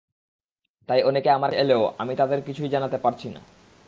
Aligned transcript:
তাই 0.89 1.03
অনেকে 1.03 1.29
আমার 1.29 1.49
কাছে 1.49 1.61
এলেও 1.61 1.91
আমি 1.97 2.13
তাঁদের 2.15 2.41
কিছুই 2.41 2.69
জানাতে 2.69 2.97
পারছি 2.97 3.29
না। 3.29 3.41